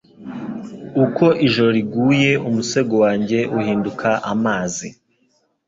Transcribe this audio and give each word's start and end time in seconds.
Uko 1.03 1.25
ijoro 1.45 1.69
riguye 1.77 2.31
umusego 2.47 2.93
wanjye 3.03 3.39
uhinduka 3.57 4.09
amazi 4.33 4.87